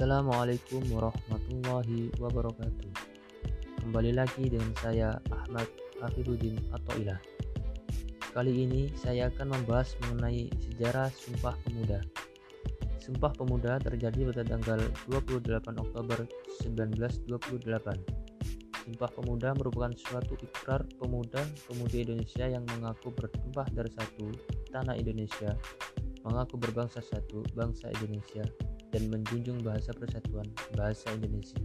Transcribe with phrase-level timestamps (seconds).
[0.00, 2.88] Assalamualaikum warahmatullahi wabarakatuh.
[3.84, 5.68] Kembali lagi dengan saya Ahmad
[6.00, 7.20] Afiduddin Atoilah.
[8.32, 12.00] Kali ini saya akan membahas mengenai sejarah Sumpah Pemuda.
[12.96, 14.80] Sumpah Pemuda terjadi pada tanggal
[15.12, 16.24] 28 Oktober
[16.64, 18.80] 1928.
[18.80, 24.32] Sumpah Pemuda merupakan suatu ikrar pemuda-pemudi Indonesia yang mengaku bertumpah dari satu
[24.72, 25.52] tanah Indonesia,
[26.24, 28.48] mengaku berbangsa satu bangsa Indonesia,
[28.90, 31.58] dan menjunjung bahasa persatuan bahasa Indonesia.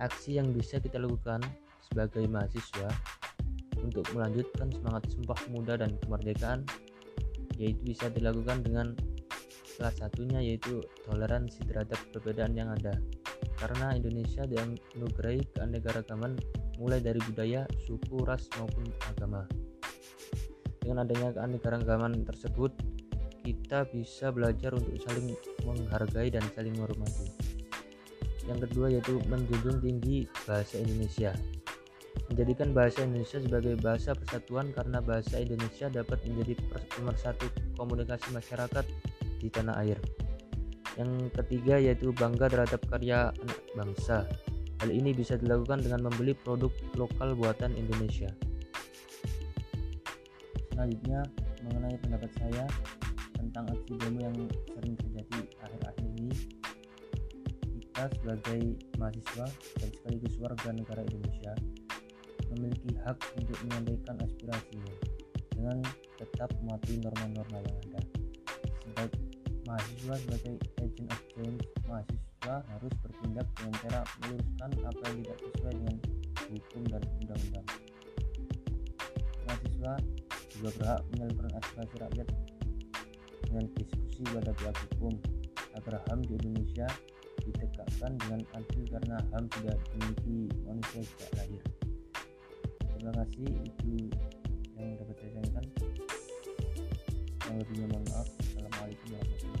[0.00, 1.44] Aksi yang bisa kita lakukan
[1.84, 2.88] sebagai mahasiswa
[3.80, 6.64] untuk melanjutkan semangat Sumpah Pemuda dan kemerdekaan
[7.60, 8.96] yaitu bisa dilakukan dengan
[9.76, 12.96] salah satunya yaitu toleransi terhadap perbedaan yang ada
[13.60, 16.40] karena Indonesia dianugerahi keanekaragaman
[16.80, 19.44] mulai dari budaya, suku, ras maupun agama.
[20.80, 22.72] Dengan adanya keanekaragaman tersebut,
[23.50, 25.34] kita bisa belajar untuk saling
[25.66, 27.26] menghargai dan saling menghormati.
[28.46, 31.34] Yang kedua yaitu menjunjung tinggi bahasa Indonesia.
[32.30, 36.62] Menjadikan bahasa Indonesia sebagai bahasa persatuan karena bahasa Indonesia dapat menjadi
[36.94, 38.86] pemersatu komunikasi masyarakat
[39.42, 39.98] di tanah air.
[40.94, 44.26] Yang ketiga yaitu bangga terhadap karya anak bangsa.
[44.78, 48.30] Hal ini bisa dilakukan dengan membeli produk lokal buatan Indonesia.
[50.70, 51.20] Selanjutnya
[51.60, 52.64] mengenai pendapat saya
[53.40, 54.36] tentang aksi demo yang
[54.76, 56.32] sering terjadi akhir-akhir ini.
[57.80, 58.60] Kita sebagai
[59.00, 59.46] mahasiswa
[59.80, 61.52] dan sekaligus warga negara Indonesia
[62.52, 64.94] memiliki hak untuk menyampaikan aspirasinya
[65.56, 65.78] dengan
[66.20, 68.00] tetap mematuhi norma-norma yang ada.
[68.84, 69.22] Sebagai
[69.64, 70.54] mahasiswa sebagai
[70.84, 75.96] agent of change mahasiswa harus bertindak dengan cara meluruskan apa yang tidak sesuai dengan
[76.50, 77.66] hukum dan undang-undang.
[79.46, 79.92] Mahasiswa
[80.50, 82.28] juga berhak menyalurkan aspirasi rakyat
[83.48, 85.14] dengan diskusi pada pihak hukum
[85.78, 86.88] agar HAM di Indonesia
[87.40, 91.62] ditegakkan dengan adil karena HAM tidak dimiliki manusia sejak lahir.
[92.96, 93.92] Terima kasih itu
[94.76, 95.64] yang dapat saya sampaikan.
[97.48, 98.28] Yang lebihnya mohon maaf.
[98.44, 99.59] Assalamualaikum warahmatullahi wabarakatuh.